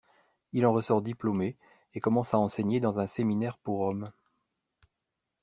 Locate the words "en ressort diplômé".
0.65-1.57